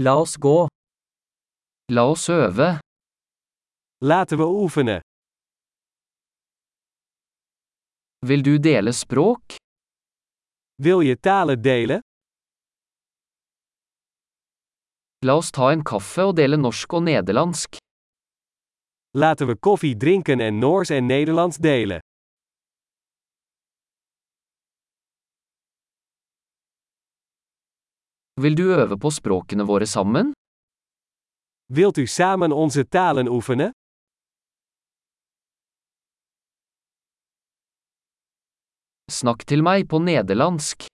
[0.00, 0.68] La oss gå.
[1.92, 2.80] La oss øve.
[4.00, 5.00] Laten we oefenen.
[8.26, 9.56] Vil du dele språk?
[10.82, 12.00] Wil je talen delen?
[15.26, 17.82] La oss ta en kaffe og dele norsk og nederlandsk.
[19.18, 21.98] Laten we koffie drinken en Noors en Nederlands delen.
[28.42, 30.32] Vil du øve på språkene våre sammen?
[31.74, 33.72] Wilt u samen onze talen oefenen?
[39.10, 40.86] Snakk til meg på nederlandsk.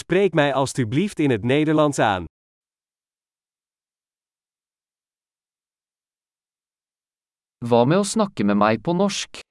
[0.00, 2.24] Spreek mij alstublieft in het Nederlands aan.
[7.68, 9.42] Hva med å snakke med meg på norsk?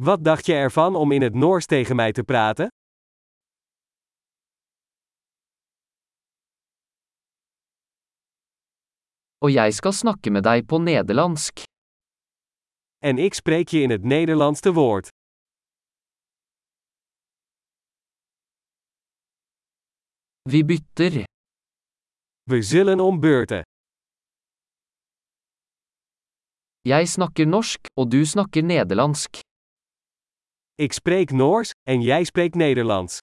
[0.00, 2.77] Wat dacht je ervan om in het Noors tegen mij te praten?
[9.44, 11.62] Og jeg skal snakke med deg på nederlandsk.
[13.02, 15.08] En ik spreek je in het Nederlands te woord.
[20.42, 21.24] Vi bytter.
[22.50, 23.62] We zullen om beurten.
[26.82, 29.40] Jeg snakker norsk, og du snakker nederlandsk.
[30.78, 33.18] Ik spreek Noors, en jij spreekt Nederlands.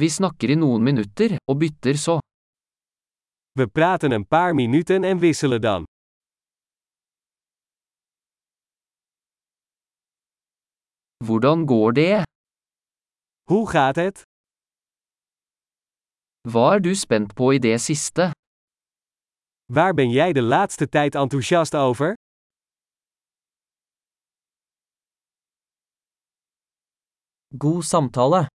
[0.00, 2.14] Vi snakker i noen minutter, og bytter så.
[3.58, 5.84] We praten een paar minuten en wisselen dan.
[11.24, 12.22] Hvordan går det?
[13.50, 14.22] Hoe gaat het?
[16.48, 18.30] Hva er du spent på i det siste?
[19.74, 22.14] Waar ben jij de laatste tijd enthousiast over?
[27.58, 28.50] God samtale.